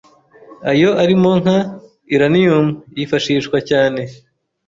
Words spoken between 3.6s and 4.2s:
cyane